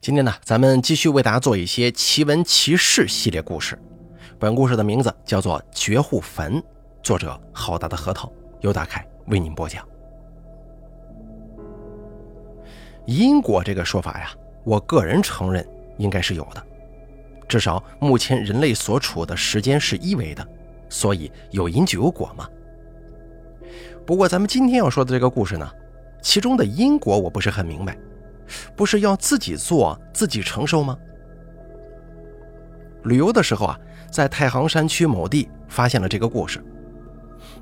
[0.00, 3.76] 今天呢，咱们继续为大家做一些奇闻奇事系列故事。
[4.38, 6.54] 本故事的名字叫做《绝户坟》，
[7.02, 9.84] 作者浩大的核桃，由大凯为您播讲。
[13.06, 14.30] 因果这个说法呀，
[14.64, 15.66] 我个人承认
[15.96, 16.64] 应该是有的，
[17.48, 20.46] 至少目前人类所处的时间是一维的，
[20.88, 22.48] 所以有因就有果嘛。
[24.06, 25.68] 不过咱们今天要说的这个故事呢，
[26.22, 27.98] 其中的因果我不是很明白。
[28.74, 30.96] 不是要自己做自己承受吗？
[33.04, 33.78] 旅游的时候啊，
[34.10, 36.62] 在太行山区某地发现了这个故事。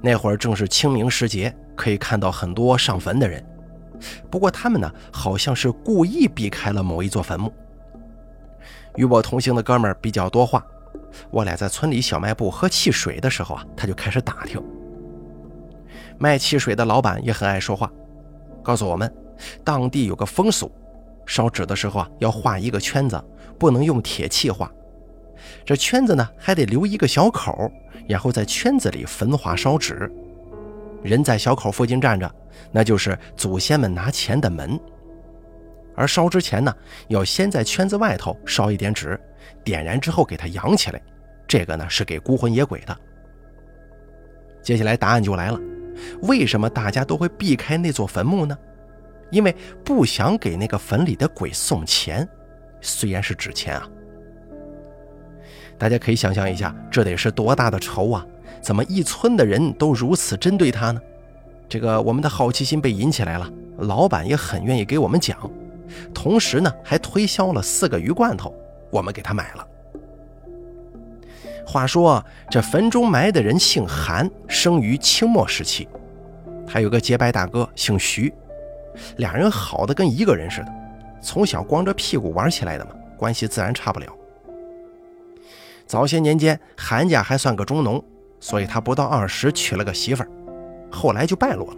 [0.01, 3.45] 那会儿正是清明时节，可以看到很多上坟的人。
[4.31, 7.53] 不过他们呢，好像是故意避开了某一座坟墓。
[8.97, 10.65] 与我同行的哥们儿比较多话，
[11.31, 14.63] 我俩在村里小卖部喝汽水的时候啊，他就开始打听。
[16.19, 17.91] 卖汽水的老板也很爱说话，
[18.63, 19.13] 告诉我们。
[19.63, 20.73] 当地有个风俗，
[21.27, 23.23] 烧纸的时候啊，要画一个圈子，
[23.59, 24.73] 不能用铁器画。
[25.65, 27.71] 这圈子呢，还得留一个小口，
[28.09, 30.11] 然后在圈子里焚化烧纸。
[31.03, 32.33] 人在小口附近站着，
[32.73, 34.79] 那就是祖先们拿钱的门。
[35.95, 36.75] 而烧之前呢，
[37.09, 39.19] 要先在圈子外头烧一点纸，
[39.65, 41.01] 点燃之后给它扬起来。
[41.47, 42.97] 这个呢，是给孤魂野鬼的。
[44.63, 45.61] 接下来答案就来了：
[46.23, 48.57] 为什么大家都会避开那座坟墓呢？
[49.31, 52.29] 因为不想给那个坟里的鬼送钱，
[52.81, 53.89] 虽然是纸钱啊。
[55.79, 58.27] 大家可以想象一下，这得是多大的仇啊！
[58.63, 61.01] 怎么一村的人都如此针对他呢？
[61.69, 65.39] 这个我们的好奇心被引起来了，老板也很愿意给我们讲，
[66.15, 68.55] 同时呢还推销了四个鱼罐头，
[68.91, 69.67] 我们给他买了。
[71.67, 75.89] 话说这坟中埋的人姓韩，生于清末时期，
[76.67, 78.33] 还有个结拜大哥姓徐。
[79.19, 80.73] 俩人好的跟一个人似的，
[81.21, 84.07] 从小光着屁股玩起来的嘛，关系自然差不了。
[85.87, 88.03] 早些年间，韩家还算个中农，
[88.41, 90.29] 所以他不到二十娶了个媳妇儿，
[90.91, 91.77] 后来就败落了。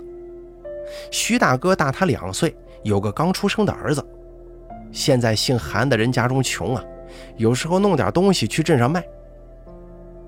[1.11, 4.03] 徐大哥大他两岁，有个刚出生的儿子。
[4.91, 6.83] 现在姓韩的人家中穷啊，
[7.37, 9.05] 有时候弄点东西去镇上卖。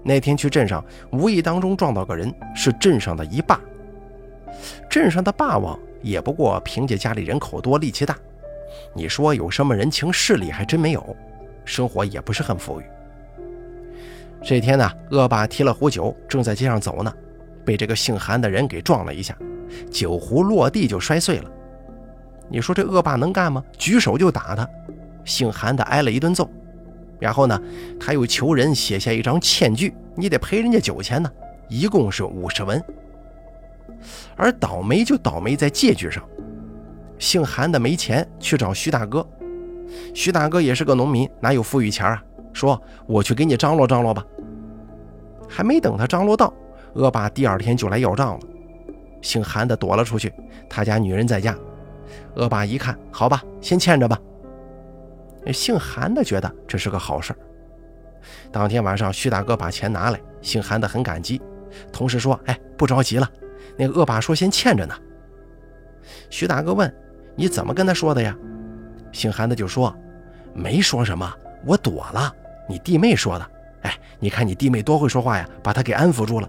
[0.03, 3.59] 那天去镇上，无意当中撞到个人，是镇上的一霸。
[4.91, 5.79] 镇上的霸王。
[6.03, 8.17] 也不过凭借家里人口多力气大，
[8.95, 11.17] 你说有什么人情势力还真没有，
[11.65, 12.85] 生活也不是很富裕。
[14.43, 17.13] 这天呢，恶霸提了壶酒，正在街上走呢，
[17.65, 19.37] 被这个姓韩的人给撞了一下，
[19.91, 21.51] 酒壶落地就摔碎了。
[22.49, 23.63] 你说这恶霸能干吗？
[23.77, 24.67] 举手就打他，
[25.25, 26.51] 姓韩的挨了一顿揍，
[27.19, 27.61] 然后呢，
[28.01, 31.31] 他又求人写下一张欠据，你得赔人家酒钱呢，
[31.69, 32.83] 一共是五十文。
[34.37, 36.23] 而倒霉就倒霉在借据上，
[37.19, 39.27] 姓韩的没钱去找徐大哥，
[40.15, 42.23] 徐大哥也是个农民，哪有富裕钱啊？
[42.53, 44.25] 说我去给你张罗张罗吧。
[45.49, 46.53] 还没等他张罗到，
[46.95, 48.41] 恶霸第二天就来要账了。
[49.21, 50.33] 姓韩的躲了出去，
[50.69, 51.57] 他家女人在家。
[52.37, 54.19] 恶霸一看，好吧，先欠着吧。
[55.53, 57.37] 姓韩的觉得这是个好事儿
[58.53, 61.41] 当天晚上，徐大哥把钱拿来，姓韩的很感激，
[61.93, 63.29] 同时说：“哎，不着急了。”
[63.81, 64.95] 那个恶霸说：“先欠着呢。”
[66.29, 66.95] 徐大哥问
[67.35, 68.37] ：“你怎么跟他说的呀？”
[69.11, 69.97] 姓韩的就说
[70.53, 71.33] ：“没说什么，
[71.65, 72.31] 我躲了。
[72.69, 73.51] 你弟妹说的。
[73.81, 76.49] 哎，你看你弟妹多会说话呀，把他给安抚住了。”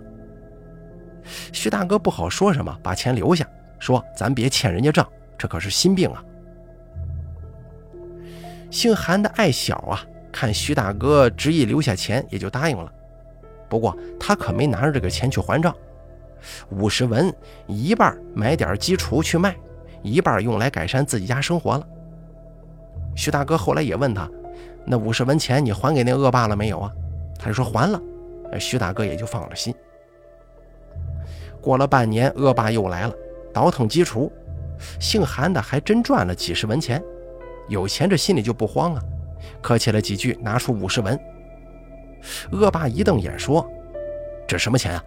[1.54, 3.48] 徐大哥不好说什么，把钱留下，
[3.80, 6.22] 说：“咱别欠人家账，这可是心病啊。”
[8.70, 10.04] 姓韩的爱小啊，
[10.34, 12.92] 看徐大哥执意留下钱，也就答应了。
[13.70, 15.74] 不过他可没拿着这个钱去还账。
[16.70, 17.34] 五十文，
[17.68, 19.56] 一半买点鸡雏去卖，
[20.02, 21.88] 一半用来改善自己家生活了。
[23.16, 24.30] 徐大哥后来也问他
[24.86, 26.92] ：“那五十文钱你还给那恶霸了没有啊？”
[27.38, 28.02] 他就说还了。
[28.60, 29.74] 徐大哥也就放了心。
[31.62, 33.14] 过了半年，恶霸又来了，
[33.54, 34.32] 倒腾鸡雏，
[35.00, 37.02] 姓韩的还真赚了几十文钱。
[37.70, 39.02] 有钱这心里就不慌啊，
[39.62, 41.20] 客气了几句，拿出五十文。
[42.52, 43.70] 恶霸一瞪眼说
[44.48, 45.04] ：“这什么钱啊？”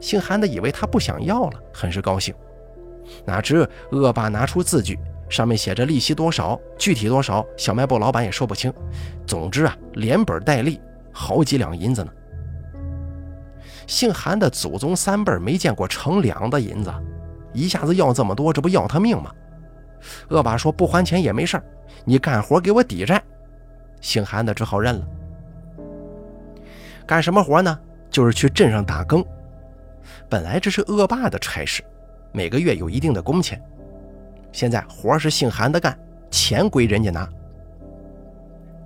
[0.00, 2.34] 姓韩的以为他不想要了，很是高兴。
[3.24, 4.98] 哪知恶霸拿出字据，
[5.28, 8.72] 上面写着利息多少，具体多少，小卖部老板也说不清。
[9.26, 10.80] 总之啊，连本带利，
[11.12, 12.12] 好几两银子呢。
[13.86, 16.92] 姓韩的祖宗三辈没见过成两的银子，
[17.52, 19.30] 一下子要这么多，这不要他命吗？
[20.28, 21.60] 恶霸说不还钱也没事
[22.04, 23.22] 你干活给我抵债。
[24.00, 25.06] 姓韩的只好认了。
[27.06, 27.78] 干什么活呢？
[28.10, 29.24] 就是去镇上打更。
[30.28, 31.82] 本来这是恶霸的差事，
[32.32, 33.60] 每个月有一定的工钱。
[34.52, 35.98] 现在活是姓韩的干，
[36.30, 37.28] 钱归人家拿，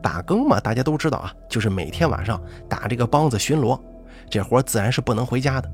[0.02, 3.80] 打更嘛，大家都知道啊，就是每天晚上打这个梆子巡逻，
[4.28, 5.70] 这活自然是不能回家的。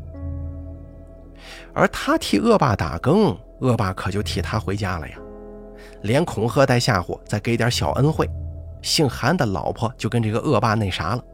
[1.73, 5.17] 而他替恶霸打更，恶霸可就替他回家了呀，
[6.03, 8.29] 连恐吓带吓唬，再给点小恩惠，
[8.83, 11.25] 姓韩的老婆就跟这个恶霸那啥了。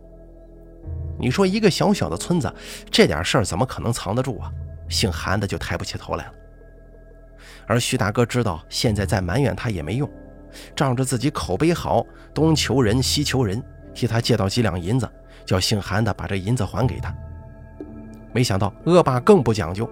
[1.22, 2.52] 你说一个小小的村子，
[2.90, 4.50] 这点事儿怎么可能藏得住啊？
[4.88, 6.32] 姓韩的就抬不起头来了。
[7.64, 10.10] 而徐大哥知道现在再埋怨他也没用，
[10.74, 12.04] 仗着自己口碑好，
[12.34, 13.62] 东求人西求人，
[13.94, 15.08] 替他借到几两银子，
[15.46, 17.14] 叫姓韩的把这银子还给他。
[18.32, 19.88] 没想到恶霸更不讲究，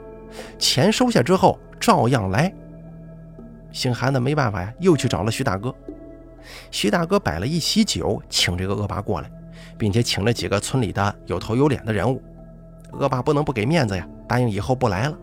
[0.58, 2.52] 钱收下之后照样来。
[3.70, 5.72] 姓韩的没办法呀，又去找了徐大哥。
[6.72, 9.30] 徐大哥摆了一席酒，请这个恶霸过来，
[9.80, 12.22] 并且请了几个村里的有头有脸的人物。
[12.92, 15.18] 恶霸不能不给面子呀，答应以后不来了。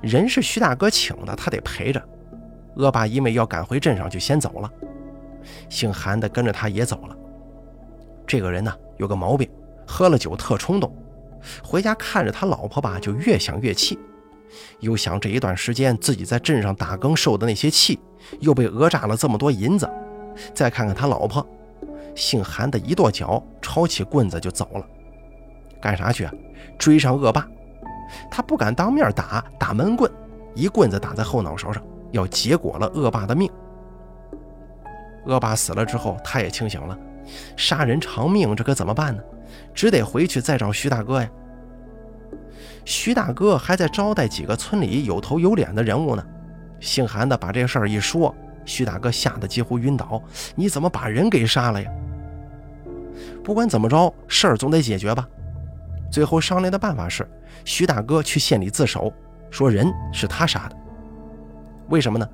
[0.00, 2.02] 人是徐大哥请的，他得陪着。
[2.74, 4.68] 恶霸因为要赶回镇上，就先走了。
[5.68, 7.16] 姓韩的跟着他也走了。
[8.26, 9.48] 这个人呢，有个毛病，
[9.86, 10.92] 喝了酒特冲动。
[11.62, 13.96] 回家看着他老婆吧，就越想越气。
[14.80, 18.00] 又想这一段时间自己在镇上打更受的那些气，
[18.40, 19.88] 又被讹诈了这么多银子。
[20.52, 21.46] 再看看他老婆，
[22.14, 24.86] 姓韩的一跺脚，抄起棍子就走了。
[25.80, 26.32] 干啥去啊？
[26.78, 27.46] 追上恶霸。
[28.30, 30.10] 他不敢当面打，打闷棍，
[30.54, 31.82] 一棍子打在后脑勺上，
[32.12, 33.50] 要结果了恶霸的命。
[35.26, 36.96] 恶霸死了之后，他也清醒了，
[37.56, 39.22] 杀人偿命，这可怎么办呢？
[39.72, 41.28] 只得回去再找徐大哥呀。
[42.84, 46.24] 徐大哥还在招待几个村里有头有脸的人物呢。
[46.80, 48.34] 姓韩的把这事儿一说，
[48.64, 50.22] 徐大哥吓得几乎晕倒。
[50.54, 51.90] 你怎么把人给杀了呀？
[53.42, 55.28] 不管怎么着，事儿总得解决吧。
[56.10, 57.28] 最后商量的办法是，
[57.64, 59.12] 徐大哥去县里自首，
[59.50, 60.76] 说人是他杀的。
[61.88, 62.28] 为什么呢？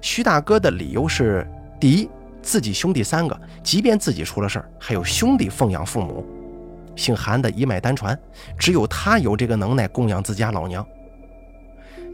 [0.00, 1.46] 徐大哥的理由是：
[1.80, 2.08] 第一，
[2.40, 6.24] 自己兄弟三个，即便自己出了事儿，还有兄弟奉养父母；
[6.94, 8.18] 姓韩的一脉单传，
[8.56, 10.86] 只有他有这个能耐供养自家老娘。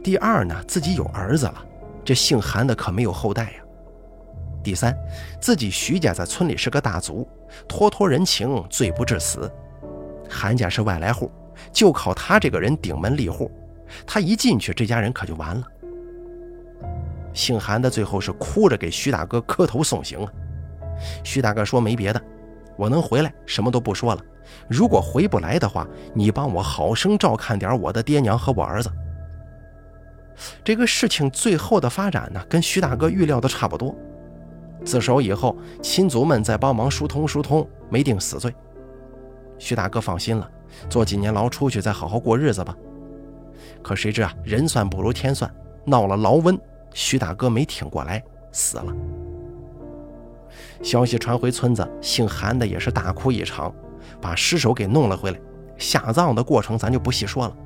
[0.03, 1.65] 第二呢，自己有儿子了，
[2.11, 3.63] 这姓韩的可没有后代呀。
[4.65, 4.93] 第三，
[5.41, 7.25] 自己徐家在村里是个大族，
[7.69, 9.49] 托托人情，罪不至死。
[10.29, 11.31] 韩家是外来户，
[11.73, 13.49] 就靠他这个人顶门立户。
[14.05, 15.65] 他一进去，这家人可就完了。
[17.33, 20.29] 姓韩的最后是哭着给徐大哥磕头送行了。
[21.23, 22.21] 徐大哥说：“没别的，
[22.77, 24.21] 我能回来，什么都不说了。
[24.69, 28.91] 如果回不来的话，你帮我好生照看点我的爹娘和我儿子。”
[30.65, 33.95] 这个事情最后的发展呢，跟徐大哥预料的差不多。
[34.85, 38.55] 自首以后，亲族们再帮忙疏通疏通，没定死罪。
[39.59, 40.51] 徐大哥放心了，
[40.89, 42.75] 坐几年牢出去再好好过日子吧。
[43.83, 45.53] 可谁知啊，人算不如天算，
[45.85, 46.59] 闹了牢瘟，
[46.95, 48.23] 徐大哥没挺过来，
[48.53, 48.95] 死了。
[50.83, 53.73] 消息传回村子，姓韩的也是大哭一场，
[54.19, 55.39] 把尸首给弄了回来。
[55.77, 57.57] 下葬的过程咱就不细说了。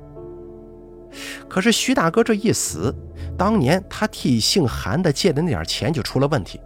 [1.49, 2.95] 可是徐大哥这一死，
[3.37, 6.61] 当年他替姓韩的借的那点钱就出了问题。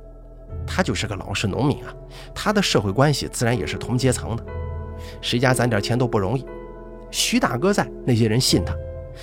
[0.67, 1.95] 他就是个老实农民啊，
[2.35, 4.45] 他的社会关系自然也是同阶层的。
[5.21, 6.45] 谁家攒点钱都不容易，
[7.11, 8.75] 徐大哥在，那些人信他。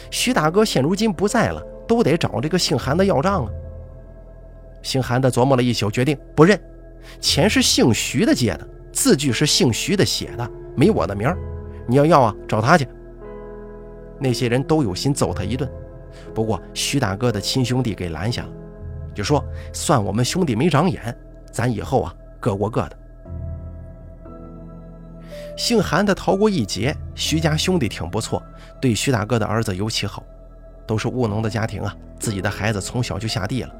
[0.09, 3.51] 徐大哥现如今不在了，都得找这个姓韩的要账啊。
[4.81, 6.59] 姓韩的琢磨了一宿，决定不认，
[7.19, 11.37] 钱是姓徐的借的，字据是姓徐的写的，没我的名儿。
[11.87, 12.87] 你要要啊，找他去。
[14.25, 15.69] 那些人都有心揍他一顿，
[16.33, 18.49] 不过徐大哥的亲兄弟给拦下了，
[19.13, 21.15] 就说算我们兄弟没长眼，
[21.51, 22.97] 咱以后啊各过各的。
[25.55, 28.41] 姓韩的逃过一劫，徐家兄弟挺不错，
[28.81, 30.23] 对徐大哥的儿子尤其好，
[30.87, 33.71] 都是务农的家庭啊，自己的孩子从小就下地了，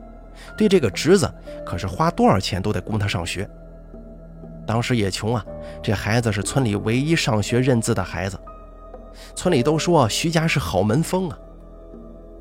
[0.56, 1.28] 对这个侄子
[1.66, 3.50] 可是花多少钱都得供他上学。
[4.68, 5.44] 当时也穷啊，
[5.82, 8.40] 这孩子是村里唯一上学认字的孩子，
[9.36, 11.38] 村里都说徐家是好门风啊。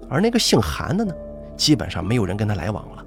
[0.09, 1.15] 而那个姓韩的呢，
[1.57, 3.05] 基本上没有人跟他来往了，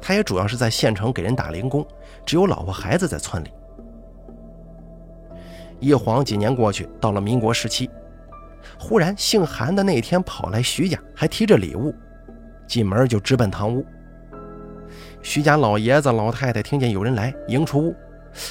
[0.00, 1.86] 他也主要是在县城给人打零工，
[2.24, 3.50] 只有老婆孩子在村里。
[5.80, 7.90] 一晃几年过去，到了民国时期，
[8.78, 11.94] 忽然姓韩的那天跑来徐家，还提着礼物，
[12.66, 13.84] 进门就直奔堂屋。
[15.22, 17.94] 徐家老爷子老太太听见有人来，迎出屋，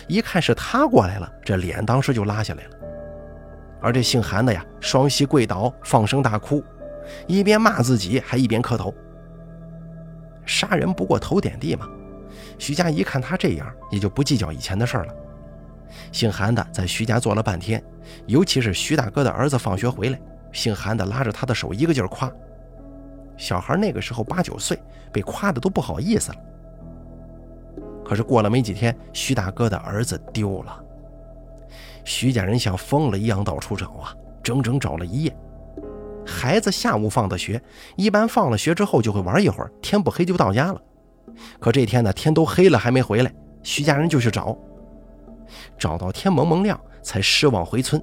[0.08, 2.70] 一看是他过来了，这脸当时就拉下来了。
[3.82, 6.64] 而这姓韩的呀，双膝跪倒，放声大哭，
[7.28, 8.94] 一边骂自己，还一边磕头。
[10.46, 11.88] 杀人不过头点地嘛，
[12.58, 15.16] 徐家一看他这样，也就不计较以前的事了。
[16.12, 17.84] 姓韩的在徐家坐了半天，
[18.26, 20.20] 尤其是徐大哥的儿子放学回来，
[20.52, 22.32] 姓韩的拉着他的手一个劲儿夸。
[23.38, 24.78] 小孩那个时候八九岁，
[25.14, 26.38] 被夸的都不好意思了。
[28.04, 30.84] 可是过了没几天，徐大哥的儿子丢了。
[32.10, 34.12] 徐家人像疯了一样到处找啊，
[34.42, 35.38] 整整找了一夜。
[36.26, 37.62] 孩子下午放的学，
[37.96, 40.82] 一般放了学之后就会玩一会儿，天不黑就到家了。
[41.60, 44.58] 可这天呢，天都黑了还没回来，徐家人就去找，
[45.78, 48.02] 找到天蒙蒙亮才失望回村。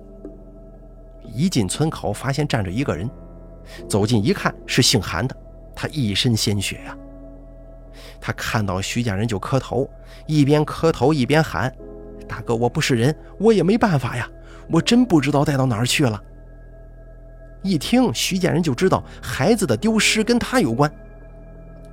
[1.24, 3.10] 一进村口，发现站着一个人，
[3.88, 5.36] 走近一看是姓韩的，
[5.74, 6.96] 他一身鲜血呀。
[8.20, 9.90] 他看到徐家人就磕头，
[10.26, 11.74] 一边磕头一边喊
[12.28, 14.28] ：“大哥，我不是人，我也没办法呀，
[14.68, 16.22] 我真不知道带到哪儿去了。”
[17.62, 20.90] 一听徐家人就知道孩子的丢失跟他有关，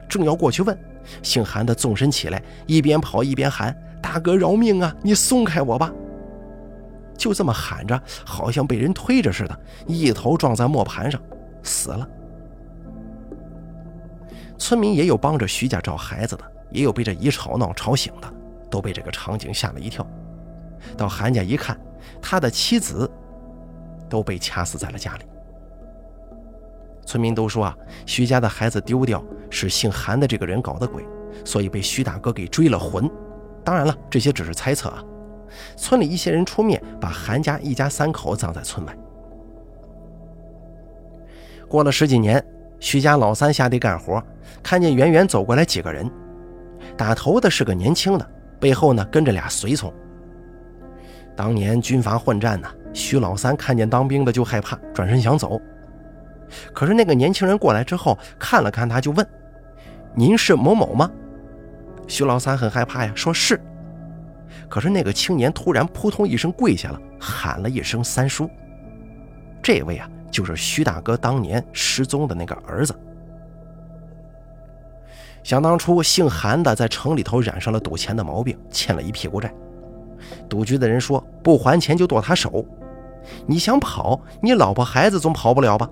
[0.08, 0.78] 正要过去问，
[1.24, 5.92] 姓韩的纵身起来，一边跑一边喊：“大哥饶命啊，你松开我吧！”
[7.18, 11.20] 就这么喊着，好像被人推着似的，一头撞在磨盘上，
[11.64, 12.08] 死了。
[14.58, 18.32] 村民也有帮着徐家找孩子的，也有被这一吵闹吵醒的，
[18.70, 20.06] 都被这个场景吓了一跳。
[20.98, 21.80] 到韩家一看，
[22.22, 23.10] 他的妻子
[24.10, 25.26] 都被掐死在了家里。
[27.06, 31.06] 村民都说啊，徐家的孩子丢掉是姓韩的这个人搞的鬼，
[31.44, 33.10] 所以被徐大哥给追了魂。
[33.64, 35.04] 当然了，这些只是猜测啊。
[35.76, 38.98] 村里一些人出面，把韩家一家三口葬在村外。
[41.68, 42.44] 过了十几年，
[42.80, 44.24] 徐家老三下地干活，
[44.62, 46.10] 看见远远走过来几个人，
[46.98, 49.94] 打头的是个年轻的，背后呢跟着俩随从。
[51.36, 55.60] 当年军阀混战呢，徐老三看见当兵的就害怕，转身想走。
[56.72, 59.28] 可是那个年轻人过来之后，看了看他，就问
[60.14, 61.10] ：“您是某某吗？”
[62.08, 63.60] 徐老三很害怕呀，说是。
[64.70, 68.50] 可是那个青年突然扑通一声跪下了，喊了一声“三叔”。
[69.64, 72.94] 这位啊，就是徐大哥当年失踪的那个儿子。
[75.42, 79.54] 想当初，姓韩的在城里头染上了赌钱的毛病，欠了一屁股债。
[80.50, 82.66] 赌局的人说不还钱就剁他手。
[83.46, 85.90] 你想跑，你老婆孩子总跑不了吧？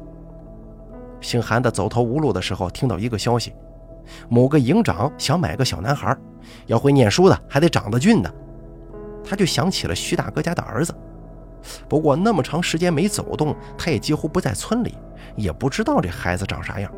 [1.22, 3.54] 姓韩的走投无路的时候，听到一个消息，
[4.28, 6.18] 某个营长想买个小男孩，
[6.66, 8.34] 要会念书的，还得长得俊的。
[9.24, 10.94] 他就想起了徐大哥家的儿子，
[11.88, 14.98] 不过那么长时间没走动，他也几乎不在村里，
[15.36, 16.92] 也不知道这孩子长啥样。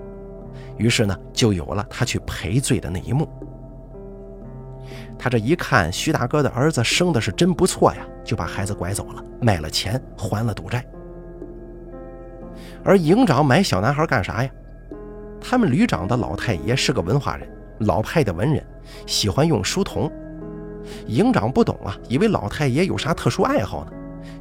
[0.78, 3.28] 于是呢，就有了他去赔罪的那一幕。
[5.18, 10.86] 他这一看，徐大哥的儿子生的是真不错呀，就把孩子拐走了，卖了钱还了赌债。
[12.84, 14.50] 而营长买小男孩干啥呀？
[15.40, 18.66] 他们旅长的老太爷是个文化人，老派的文人，
[19.06, 20.12] 喜欢用书童。
[21.08, 23.92] 营长不懂啊，以为老太爷有啥特殊爱好呢，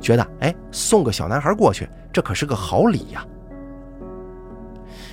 [0.00, 3.24] 觉得哎，送个小男孩过去，这可是个好礼呀。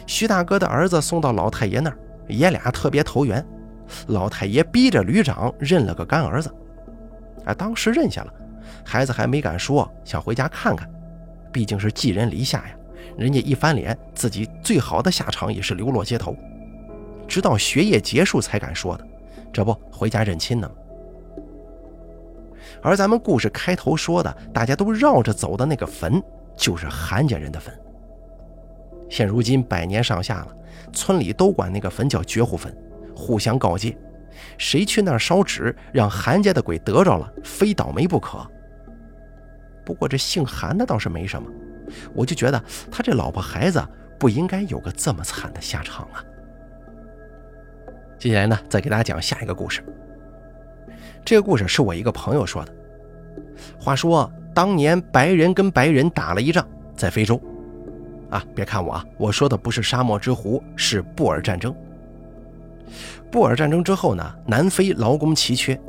[0.07, 1.97] 徐大哥的儿子送到老太爷那儿，
[2.27, 3.45] 爷俩特别投缘，
[4.07, 6.53] 老太爷逼着旅长认了个干儿子。
[7.45, 8.33] 啊，当时认下了，
[8.83, 10.89] 孩子还没敢说，想回家看看，
[11.51, 12.75] 毕竟是寄人篱下呀。
[13.17, 16.35] 人家一翻脸，自己最好的下场也是流落街头，
[17.27, 19.05] 直到学业结束才敢说的。
[19.51, 20.75] 这不回家认亲呢吗？
[22.81, 26.21] 而咱们故事开头说的，大家都绕着走的那个坟，
[26.55, 27.73] 就是韩家人的坟。
[29.09, 30.55] 现如今百年上下了，
[30.93, 32.73] 村里都管那个坟叫绝户坟，
[33.19, 33.95] 互相告诫，
[34.57, 38.39] 谁去那儿烧纸，让韩家的鬼得着了，非倒霉不可。
[39.85, 41.49] 不过这姓韩的倒是没什么，
[42.13, 43.85] 我就觉得他这老婆孩子
[44.17, 46.23] 不应该有个这么惨的下场啊。
[48.17, 49.83] 接下来呢，再给大家讲下一个故事。
[51.25, 52.73] 这个故事是我一个朋友说的。
[53.79, 57.41] 话说当年白人跟白人打了一仗，在非洲。
[58.29, 61.75] 啊，别看我啊，我说的不是沙漠之狐，是布尔战争。
[63.31, 65.79] 布尔战争之后呢，南非劳工奇缺，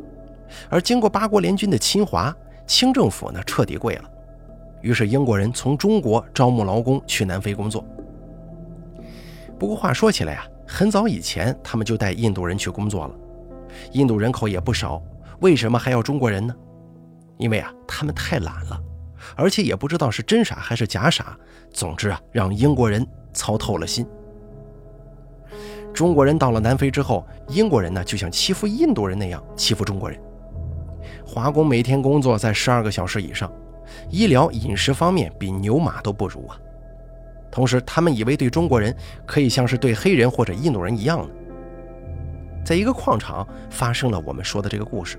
[0.69, 2.35] 而经过八国联军的侵华，
[2.66, 4.04] 清政府呢彻底跪了。
[4.80, 7.85] 于是英国人从中国招募劳工去南非工作。
[9.59, 13.14] 不过话说起来啊，很早以前他们就带印度人去工作了，
[13.92, 15.02] 印度人口也不少。
[15.40, 16.54] 为什么还要中国人呢？
[17.37, 18.80] 因为啊，他们太懒了，
[19.37, 21.37] 而且也不知道是真傻还是假傻。
[21.73, 24.07] 总之啊，让英国人操透了心。
[25.92, 30.18] 中国人到了南非之后，英国人呢就像欺负印度人那样欺负中国人。
[31.26, 33.52] 华工每天工作在十二个小时以上，
[34.09, 36.56] 医疗饮食方面比牛马都不如啊。
[37.50, 38.94] 同时，他们以为对中国人
[39.26, 41.28] 可以像是对黑人或者印度人一样的。
[42.64, 45.18] 在一个矿场发生了我们说的这个故事。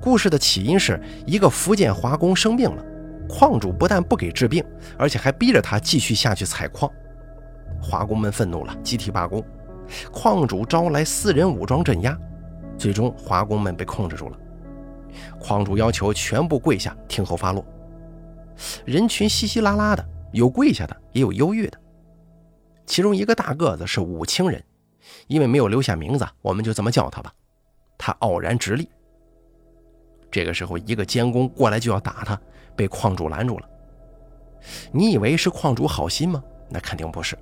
[0.00, 2.84] 故事的起因是一个福建华工生病了，
[3.28, 4.64] 矿主不但不给治病，
[4.98, 6.90] 而且还逼着他继续下去采矿。
[7.80, 9.44] 华工们愤怒了，集体罢工。
[10.10, 12.18] 矿主招来私人武装镇压，
[12.78, 14.38] 最终华工们被控制住了。
[15.38, 17.64] 矿主要求全部跪下听候发落。
[18.84, 21.78] 人群稀稀拉拉的，有跪下的，也有忧郁的。
[22.86, 24.62] 其中一个大个子是武清人，
[25.26, 27.32] 因为没有留下名字，我们就这么叫他吧。
[27.98, 28.88] 他傲然直立。
[30.30, 32.40] 这个时候，一个监工过来就要打他，
[32.74, 33.68] 被矿主拦住了。
[34.90, 36.42] 你以为是矿主好心吗？
[36.70, 37.38] 那肯定不是。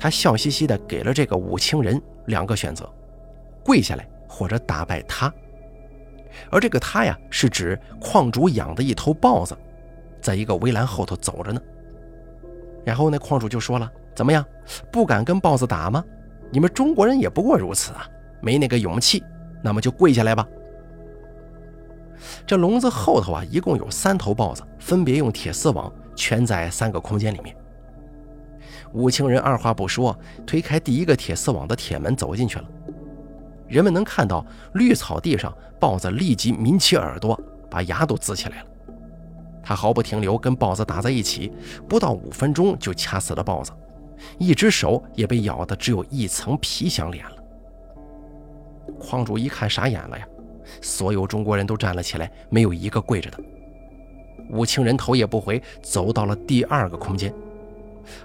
[0.00, 2.90] 他笑嘻嘻地给了这个武清人两个选择：
[3.62, 5.30] 跪下来或者打败他。
[6.50, 9.54] 而这个他呀，是指矿主养的一头豹子，
[10.18, 11.60] 在一个围栏后头走着呢。
[12.82, 14.42] 然后那矿主就说了：“怎么样，
[14.90, 16.02] 不敢跟豹子打吗？
[16.50, 18.08] 你们中国人也不过如此啊，
[18.40, 19.22] 没那个勇气，
[19.62, 20.48] 那么就跪下来吧。”
[22.46, 27.54] 这笼子后头啊，一共有三头豹子，分别用铁丝网圈在三个空间里面。
[28.92, 30.16] 武清人二话不说，
[30.46, 32.64] 推开第一个铁丝网的铁门，走进去了。
[33.68, 34.44] 人们能看到
[34.74, 38.66] 绿草地上，豹子立即抿起耳朵，把牙都呲起来了。
[39.62, 41.52] 他毫不停留跟豹子打在一起，
[41.88, 43.70] 不到五分钟就掐死了豹子，
[44.38, 47.36] 一只手也被咬得只有一层皮相连了。
[48.98, 50.26] 矿主一看傻眼了呀，
[50.82, 53.38] 所有中国人都站了起来，没有一个跪着的。
[54.50, 57.32] 武清人头也不回，走到了第二个空间，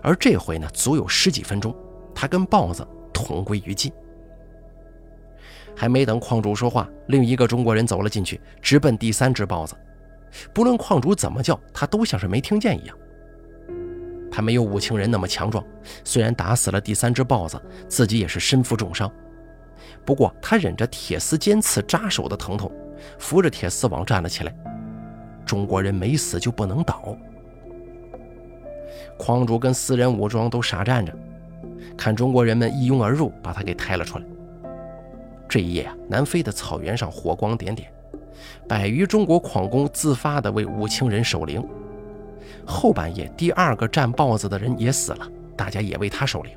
[0.01, 1.75] 而这回呢，足有十几分钟，
[2.13, 3.91] 他跟豹子同归于尽。
[5.75, 9.75] 还没等矿主说话，另一个中国人走了进去，直奔第三只豹子。
[10.53, 12.97] 不论矿主怎么叫，他都像是没听见一样。
[14.31, 15.63] 他没有武清人那么强壮，
[16.03, 19.11] 虽然打死了第三只豹子，自己也是身负重伤。
[20.05, 22.71] 不过他忍着铁丝尖刺扎手的疼痛，
[23.19, 24.55] 扶着铁丝网站了起来。
[25.45, 27.17] 中国人没死就不能倒。
[29.17, 31.13] 矿主跟私人武装都傻站着，
[31.97, 34.25] 看中国人们一拥而入，把他给抬了出来。
[35.47, 37.89] 这一夜啊，南非的草原上火光点点，
[38.67, 41.65] 百余中国矿工自发地为武清人守灵。
[42.65, 46.51] 后半夜，第二个战豹子的人也死了，大家也为他守灵。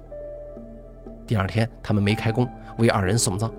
[1.26, 3.52] 第二天，他们没开工，为二人送葬。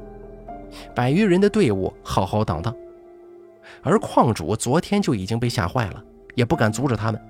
[0.93, 2.76] 百余人的队伍浩浩荡荡，
[3.82, 6.04] 而矿主昨天就已经被吓坏了，
[6.36, 7.21] 也不敢阻止他们。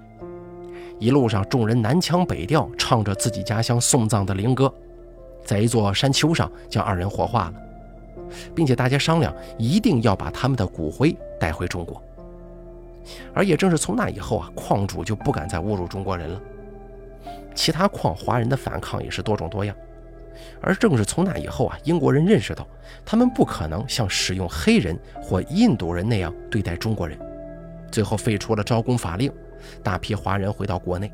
[1.00, 4.72] 一路上，众人南腔北调，唱着自己家乡送葬的灵歌，
[5.46, 7.54] 在一座山丘上将二人火化了。
[8.54, 12.02] 并且大家商量，一定要把他们的骨灰带回中国。
[13.34, 16.42] 而也正是从那以后啊，矿主就不敢再侮辱中国人了。
[17.56, 19.76] 其他矿华人的反抗也是多种多样。
[20.62, 22.68] 而正是从那以后啊，英国人认识到，
[23.04, 27.18] 他们不可能像使用黑人或印度人那样对待中国人，
[27.90, 29.32] 最后废除了招工法令，
[29.84, 31.12] 大批华人回到国内。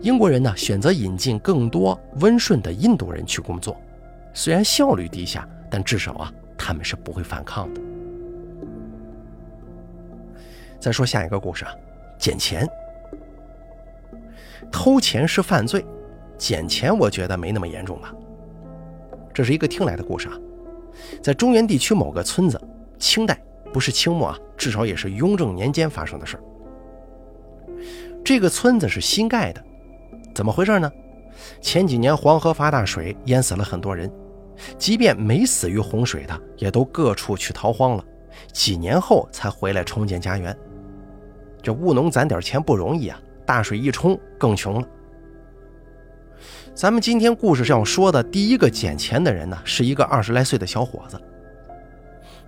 [0.00, 3.76] 英国人呢，选择引进更多温顺的印度人去工作，
[4.32, 5.48] 虽然效率低下。
[5.70, 7.80] 但至少啊，他们是不会反抗的。
[10.78, 11.72] 再说下一个故事啊，
[12.16, 12.64] 捡钱。
[14.70, 15.84] 偷钱是犯罪，
[16.38, 18.14] 捡钱我觉得没那么严重吧。
[19.32, 20.38] 这是一个听来的故事啊，
[21.20, 22.60] 在中原地区某个村子，
[22.96, 23.36] 清代
[23.72, 26.42] 不是清末啊，至少也是雍正年间发生的事儿
[28.24, 29.62] 这个村子是新盖的，
[30.34, 30.90] 怎么回事呢？
[31.60, 34.10] 前几年黄河发大水，淹死了很多人。
[34.78, 38.04] 即便没死于洪水的，也都各处去逃荒了，
[38.50, 40.56] 几年后才回来重建家园。
[41.60, 44.88] 这务农攒点钱不容易啊，大水一冲更穷了。
[46.74, 51.20] 咱们今天故事上说的第一个捡钱的人呢，是一个二十来岁的小伙子。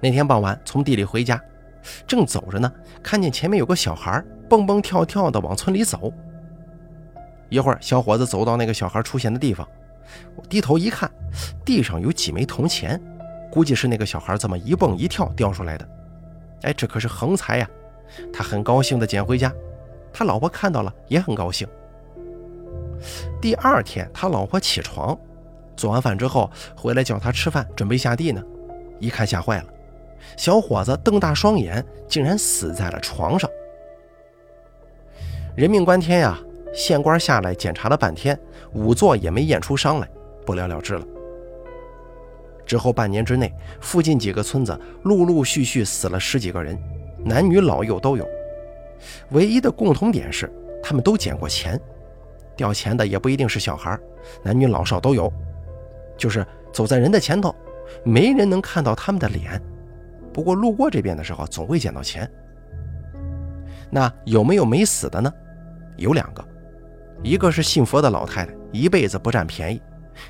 [0.00, 1.38] 那天傍晚从地里回家，
[2.06, 6.12] 正走着呢，看见前面有个小孩蹦蹦跳跳的往村里走。
[7.48, 9.66] 一会儿，小伙子走到那个小孩出现的地方。
[10.34, 11.10] 我低头一看，
[11.64, 13.00] 地上有几枚铜钱，
[13.50, 15.88] 估计是那个小孩这么一蹦一跳掉出来的。
[16.62, 17.68] 哎，这可是横财呀！
[18.32, 19.52] 他很高兴地捡回家，
[20.12, 21.66] 他老婆看到了也很高兴。
[23.40, 25.18] 第二天，他老婆起床，
[25.76, 28.42] 做完饭之后回来叫他吃饭，准备下地呢，
[29.00, 29.66] 一看吓坏了，
[30.36, 33.50] 小伙子瞪大双眼，竟然死在了床上。
[35.56, 36.38] 人命关天呀！
[36.74, 38.38] 县官下来检查了半天，
[38.74, 40.06] 仵作也没验出伤来，
[40.44, 41.06] 不了了之了。
[42.66, 46.78] 之后半年之内，附近几个村子陆陆续续死了十几个人，
[47.24, 48.28] 男女老幼都有。
[49.30, 51.80] 唯一的共同点是，他们都捡过钱，
[52.54, 53.98] 掉钱的也不一定是小孩，
[54.42, 55.32] 男女老少都有。
[56.18, 57.54] 就是走在人的前头，
[58.04, 59.58] 没人能看到他们的脸，
[60.34, 62.30] 不过路过这边的时候总会捡到钱。
[63.88, 65.32] 那有没有没死的呢？
[65.96, 66.44] 有两个。
[67.22, 69.80] 一个是信佛的老太太，一辈子不占便宜；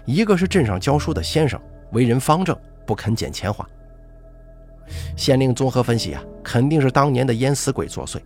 [0.04, 1.60] 一个是镇上教书的先生，
[1.92, 3.66] 为人方正，不肯捡钱花。
[5.16, 8.20] 县令综合分析啊，肯定是当年的淹死鬼作祟，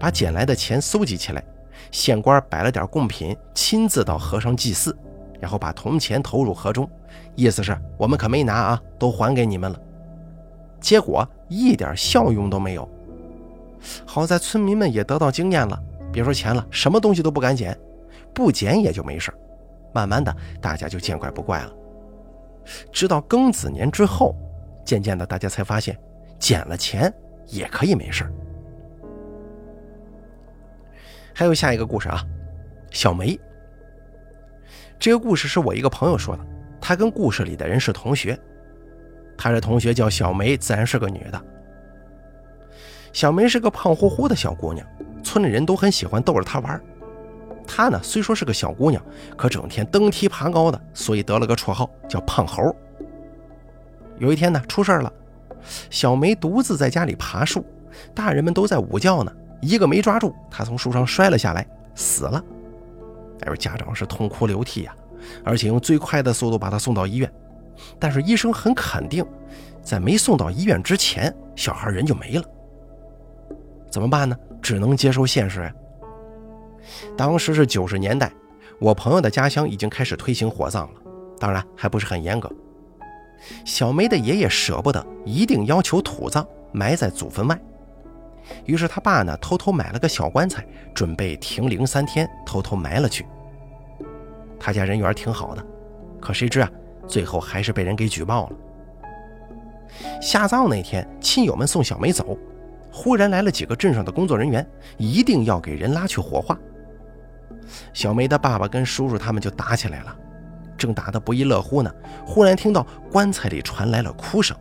[0.00, 1.42] 把捡来的钱搜集起来，
[1.92, 4.96] 县官摆了点贡品，亲自到河上祭祀，
[5.40, 6.90] 然后把铜钱投入河中，
[7.36, 9.80] 意思是我们可没拿啊，都还给你们了。
[10.80, 12.88] 结果一点效用都没有。
[14.04, 15.80] 好在村民们也得到经验了，
[16.12, 17.76] 别说钱了，什么东西都不敢捡，
[18.34, 19.32] 不捡也就没事
[19.94, 21.72] 慢慢的，大家就见怪不怪了。
[22.92, 24.36] 直到庚子年之后。
[24.84, 25.96] 渐渐的，大家才发现，
[26.40, 27.10] 捡了钱
[27.46, 28.28] 也可以没事
[31.32, 32.20] 还有下一个故事啊，
[32.90, 33.38] 小梅。
[34.98, 36.44] 这个故事是我一个朋友说的，
[36.80, 38.36] 他跟故事里的人是同学。
[39.38, 41.40] 他的同学叫小梅，自然是个女的。
[43.12, 44.84] 小梅是个胖乎乎的小姑娘，
[45.22, 46.80] 村里人都很喜欢逗着她玩。
[47.66, 49.02] 她呢，虽说是个小姑娘，
[49.36, 52.74] 可整天登梯爬高的，所以得了个绰号叫胖猴。
[54.18, 55.12] 有一天呢，出事了。
[55.88, 57.64] 小梅独自在家里爬树，
[58.14, 62.42] 大人们都在午觉呢，一个没抓住，她从树上摔了下来，死了。
[63.42, 64.94] 哎呦，家长是痛哭流涕呀，
[65.44, 67.32] 而且用最快的速度把她送到医院。
[67.98, 69.24] 但是医生很肯定，
[69.82, 72.44] 在没送到医院之前，小孩人就没了。
[73.88, 74.36] 怎么办呢？
[74.62, 75.70] 只能接受现实。
[77.16, 78.32] 当时是九十年代，
[78.78, 81.00] 我朋友的家乡已经开始推行火葬了，
[81.38, 82.50] 当然还不是很严格。
[83.64, 87.60] 小梅的爷爷舍不得，一定要求土葬，埋在祖坟外。
[88.64, 93.26] 于是他爸呢，偷偷买了个小棺材，准备停灵三天，偷偷埋了去。
[94.58, 95.66] 他家人缘挺好的，
[96.20, 96.70] 可谁知啊，
[97.08, 98.56] 最后还是被人给举报了。
[100.20, 102.36] 下葬那天，亲友们送小梅走，
[102.92, 104.64] 忽然来了几个镇上的工作人员，
[104.98, 106.56] 一定要给人拉去火化。
[107.94, 110.16] 小梅的爸爸跟叔叔他们就打起来了。
[110.76, 111.92] 正打得不亦乐乎呢，
[112.26, 114.56] 忽然听到棺材里传来了哭声。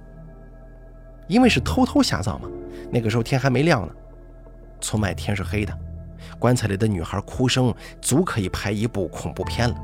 [1.27, 2.47] 因为是偷偷下葬嘛，
[2.91, 3.93] 那个时候天还没亮呢，
[4.79, 5.75] 村外天是黑的，
[6.37, 9.75] 棺材里的女孩哭声足可以拍一部恐怖片了。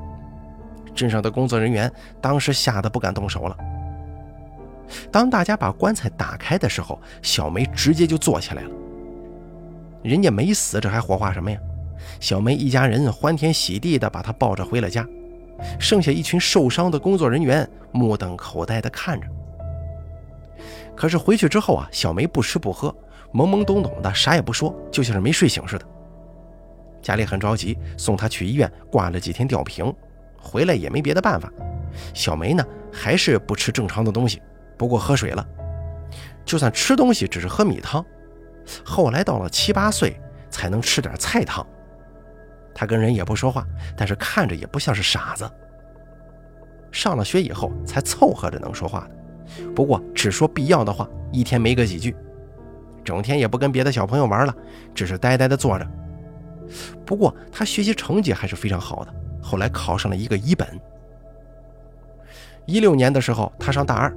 [0.93, 3.57] 镇上的工作人员当时吓得不敢动手了。
[5.11, 8.71] 当大家把棺材打开的时候，小梅直接就坐起来了。
[10.03, 11.59] 人家没死，这还火化什么呀？
[12.19, 15.05] 小梅一家人欢天喜地的把她抱着回了家。
[15.79, 19.27] 剩下一群受伤的工作人员目瞪口呆地看着。
[20.95, 22.95] 可是回去之后啊，小梅不吃不喝，
[23.33, 25.85] 懵懵懂懂的，啥也不说，就像是没睡醒似的。
[27.01, 29.91] 家里很着急，送她去医院挂了几天吊瓶，
[30.39, 31.51] 回来也没别的办法。
[32.13, 34.41] 小梅呢，还是不吃正常的东西，
[34.77, 35.45] 不过喝水了。
[36.45, 38.05] 就算吃东西，只是喝米汤。
[38.85, 41.65] 后来到了七八岁，才能吃点菜汤。
[42.73, 43.65] 他跟人也不说话，
[43.97, 45.49] 但是看着也不像是傻子。
[46.91, 52.15] 上了学以后才凑合着能说话的，不过只说必要的话，一天没个几句。
[53.03, 54.55] 整天也不跟别的小朋友玩了，
[54.93, 55.87] 只是呆呆的坐着。
[57.05, 60.67] 不过他学习成绩还是非常好的，后来考上了一个一本。
[62.65, 64.13] 一六年的时候，他上大二，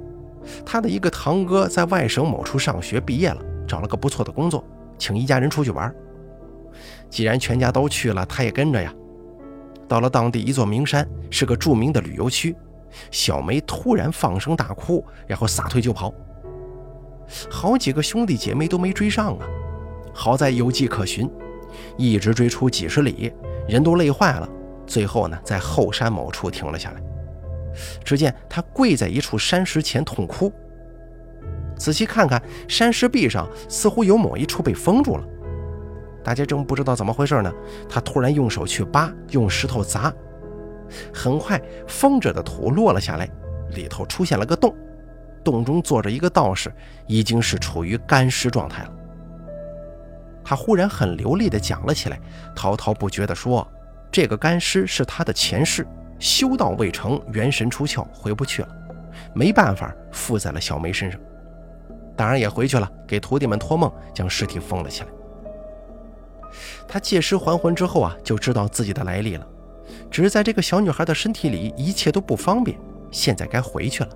[0.65, 4.63] 他的一个堂哥在外省某处上学毕业了，找了个不错的工作，
[4.97, 5.93] 请一家人出去玩。
[7.09, 8.93] 既然全家都去了，他也跟着呀。
[9.87, 12.55] 到了当地一座名山，是个著名的旅游区。
[13.09, 16.13] 小梅突然放声大哭，然后撒腿就跑。
[17.49, 19.47] 好几个兄弟姐妹都没追上啊。
[20.13, 21.29] 好在有迹可循，
[21.97, 23.31] 一直追出几十里，
[23.67, 24.47] 人都累坏了。
[24.85, 27.01] 最后呢，在后山某处停了下来。
[28.03, 30.51] 只见他跪在一处山石前痛哭。
[31.75, 35.23] 仔细看看，山石壁上似乎有某一处被封住了。
[36.23, 37.51] 大家正不知道怎么回事呢，
[37.89, 40.13] 他突然用手去扒，用石头砸，
[41.11, 43.27] 很快封着的土落了下来，
[43.71, 44.75] 里头出现了个洞，
[45.43, 46.71] 洞中坐着一个道士，
[47.07, 48.93] 已经是处于干尸状态了。
[50.43, 52.19] 他忽然很流利地讲了起来，
[52.55, 53.67] 滔滔不绝地说
[54.11, 55.87] ：“这个干尸是他的前世，
[56.21, 58.69] 修道未成，元神出窍，回不去了，
[59.33, 61.19] 没办法附在了小梅身上，
[62.15, 65.09] 当然也回去了，给徒弟们托梦，将尸体封了起来。”
[66.87, 69.47] 他借尸还魂之后啊，就知道自己的来历了。
[70.11, 72.77] 只是在这个小女孩的身体里，一切都不方便。
[73.09, 74.09] 现在该回去了。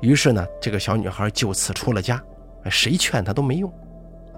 [0.00, 2.20] 于是呢，这个小女孩就此出了家。
[2.68, 3.72] 谁劝她都没用。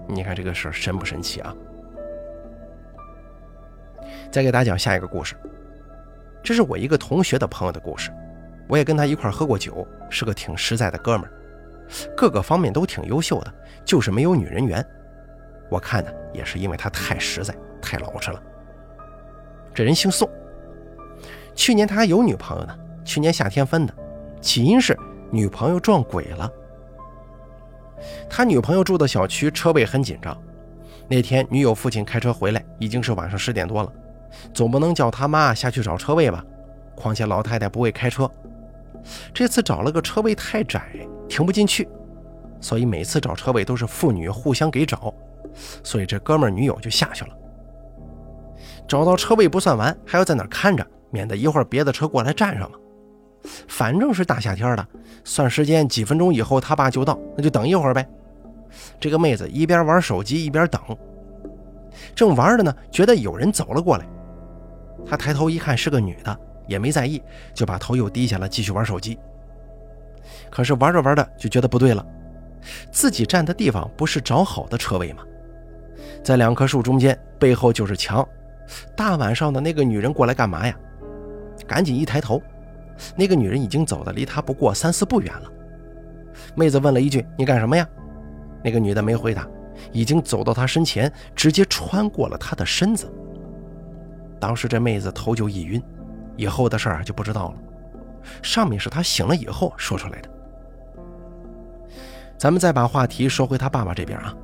[0.09, 1.55] 你看这个事儿神不神奇啊？
[4.31, 5.35] 再给大家讲下一个故事。
[6.47, 8.13] 这是我一个同学的朋友的故事。
[8.69, 11.33] 我也跟他一块喝过酒，是个挺实在的哥们儿，
[12.17, 13.53] 各个方面都挺优秀的，
[13.85, 14.85] 就是没有女人缘。
[15.69, 18.41] 我看呢，也是因为他太实在、太老实了。
[19.75, 20.31] 这人姓宋，
[21.57, 22.79] 去年他还有女朋友呢。
[23.05, 23.93] 去年夏天分的，
[24.41, 24.97] 起因是
[25.33, 26.49] 女朋友撞鬼了。
[28.31, 30.41] 他女朋友住的小区车位很紧张，
[31.09, 33.93] 那天女友父亲开车回来已经是晚上十点多了，
[34.53, 36.45] 总不能叫他妈下去找车位吧？
[36.95, 38.31] 况且老太太不会开车，
[39.35, 40.83] 这次找了个车位太窄，
[41.29, 41.87] 停不进去，
[42.61, 45.13] 所以每次找车位都是父女互相给找，
[45.85, 47.31] 所以这哥们女友就下去了。
[48.89, 52.79] 找到车位不算完，还要在那看着，免得一会儿别的车过来占上嘛。
[53.69, 54.87] 反正是大夏天的，
[55.23, 58.09] 算时间几分钟以后他爸就到，那就等一会儿呗。
[58.99, 60.81] 这个妹子一边玩手机一边等，
[62.15, 64.07] 正玩着呢，觉得有人走了过来，
[65.07, 67.23] 他抬头一看是个女的，也没在意，
[67.55, 69.19] 就把头又低下了，继续玩手机。
[70.51, 72.05] 可是玩着玩着就觉得不对了，
[72.91, 75.23] 自己站的地方不是找好的车位吗？
[76.25, 78.27] 在两棵树中间，背后就是墙，
[78.97, 80.77] 大晚上的那个女人过来干嘛呀？
[81.67, 82.43] 赶紧一抬头。
[83.15, 85.53] 那个女人已经走的离他不过三四步远了。
[86.55, 87.87] 妹子问了一句：“你干什么呀？”
[88.65, 89.47] 那个女的没回答，
[89.93, 93.07] 已经走到他身前，直接穿过了他的身子。
[94.41, 95.83] 当时这妹子头就一晕，
[96.37, 97.55] 以后的事儿就不知道了。
[98.43, 100.29] 上面是他醒了以后说出来的。
[102.39, 104.35] 咱们再把话题说回他爸爸这边啊，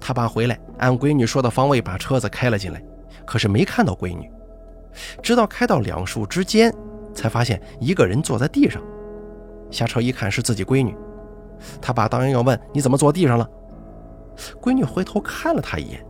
[0.00, 2.82] 他爸回来按闺女说的方位把车子开了进来，
[3.24, 4.30] 可是没看到闺女，
[5.22, 6.72] 直到开到两树之间。
[7.12, 8.80] 才发现一个人坐在地上，
[9.68, 10.96] 下车一看是自己闺女，
[11.82, 13.50] 他爸当然要问你怎么坐地上了。
[14.62, 16.06] 闺女回头看了他一眼，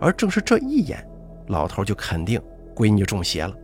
[0.00, 1.06] 而正是这一眼，
[1.48, 2.40] 老头就肯定
[2.74, 3.54] 闺女中邪了，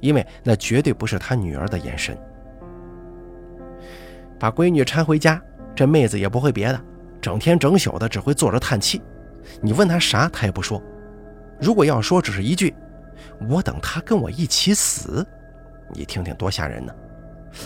[0.00, 2.16] 因为那绝对不是他女儿的眼神。
[4.38, 5.40] 把闺女搀回家，
[5.74, 6.80] 这妹子也不会别的，
[7.20, 9.02] 整天整宿的只会坐着叹气。
[9.60, 10.82] 你问她啥，她也不说。
[11.60, 12.74] 如果要说，只是一句
[13.50, 15.26] ：“我等他跟我一起死。”
[15.92, 16.94] 你听听多吓人呢！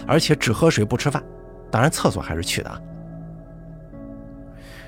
[0.06, 1.22] 而且只喝水不吃饭，
[1.70, 2.80] 当然厕所还是去的啊。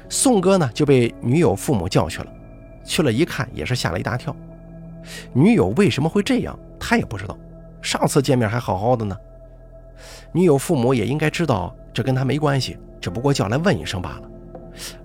[0.09, 2.33] 宋哥呢就被女友父母叫去了，
[2.83, 4.35] 去了一看也是吓了一大跳。
[5.33, 7.37] 女友为什么会这样，他也不知道。
[7.83, 9.17] 上次见面还好好的呢。
[10.33, 14.23] 女友父母也应该知道这跟他没关系，只不过叫来问一声罢了。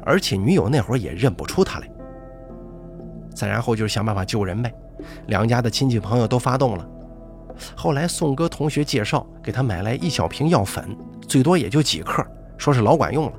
[0.04, 1.90] 而且女友那会儿也认不出他来。
[3.34, 4.74] 再然后就是想办法救人呗，
[5.28, 6.86] 两家的亲戚朋友都发动了。
[7.76, 12.26] 后来，宋哥同学介绍给他买来一小瓶药粉，最多也就几克，
[12.58, 13.34] 说是老管用了。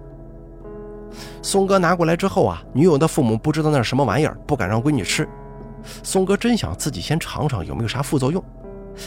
[1.43, 5.29] 宋哥拿过来之后啊，女友的父母不知道那是什么玩意儿，不敢让闺女吃。
[6.03, 8.43] 宋哥真想自己先尝尝有没有啥副作用，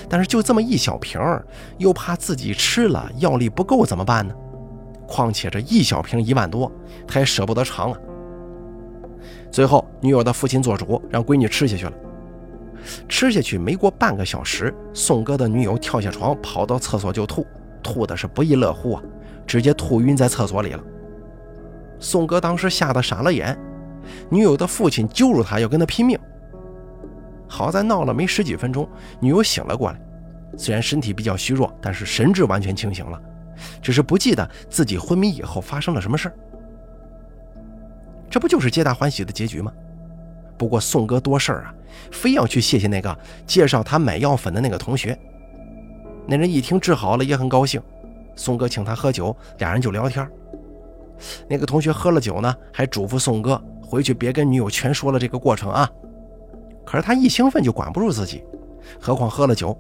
[0.10, 1.20] 但是就这么一小瓶，
[1.78, 4.34] 又怕自己吃了药力不够怎么办呢？
[5.08, 6.72] 况且这一小瓶一万多，
[7.08, 8.00] 他也舍不得尝啊。
[9.52, 11.94] 最后，女友的父亲做主，让闺女吃下去了。
[13.08, 17.46] 吃下去没过半个小时，宋哥的女友跳下床，跑到厕所就吐，
[17.82, 19.04] 吐的是不亦乐乎啊，
[19.48, 20.84] 直接吐晕在厕所里了。
[22.00, 23.58] 宋哥当时吓得傻了眼，
[24.30, 26.20] 女友的父亲揪住他要跟他拼命。
[27.48, 28.88] 好在闹了没十几分钟，
[29.20, 30.00] 女友醒了过来，
[30.58, 33.22] 虽然身体比较虚弱，但是神志完全清醒了，
[33.82, 36.36] 只是不记得自己昏迷以后发生了什么事儿
[38.30, 39.72] 这不就是皆大欢喜的结局吗？
[40.58, 41.74] 不过宋哥多事儿啊。
[42.12, 45.18] 非要去谢谢那个介绍他买药粉的那个同学。
[46.28, 47.82] 那人一听治好了，也很高兴。
[48.36, 50.30] 宋哥请他喝酒，俩人就聊天。
[51.48, 55.90] 那个同学喝了酒呢，还嘱咐宋哥回去别跟女友全说了这个过程啊。
[56.86, 58.44] 可是他一兴奋就管不住自己，
[59.00, 59.78] 何况喝了酒。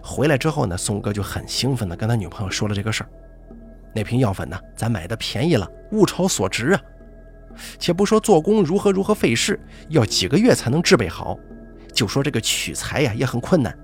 [0.00, 3.08] 回来之后呢，宋哥就很兴奋地跟他女朋友说了这个事儿。
[3.94, 6.80] 那瓶药粉呢，咱买的便宜了，物超所值啊。
[7.78, 11.38] 且不说做工如何如何费事，要几个月才能制备好，
[11.92, 13.76] 就说这个取材呀也很困难。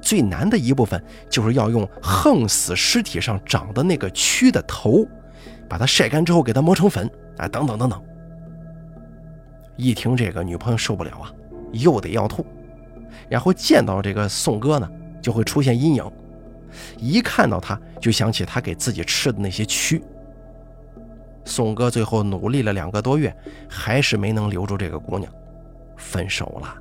[0.00, 5.06] 最难的一部分就是要用横死尸体上长的那个蛆的头，
[5.68, 8.02] 把它晒干之后给它磨成粉啊，等等等等。
[9.76, 11.30] 一听这个，女朋友受不了啊，
[11.72, 12.44] 又得要吐，
[13.28, 14.90] 然后见到这个宋哥呢，
[15.22, 16.12] 就会出现阴影，
[16.96, 20.02] 一看到他就想起他给自己吃的那些蛆。
[21.44, 23.34] 宋哥最后努力了两个多月，
[23.68, 25.32] 还是没能留住这个姑娘，
[25.96, 26.74] 分手了。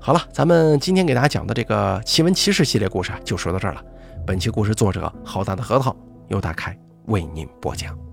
[0.00, 3.84] 好了，咱们今天给大家讲的这个奇闻奇事系列故事啊就说到这儿了。
[4.26, 5.94] 本期故事作者浩大的核桃
[6.28, 8.11] 由大开为您播讲。